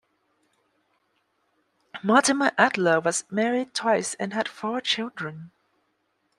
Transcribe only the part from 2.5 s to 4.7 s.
Adler was married twice and had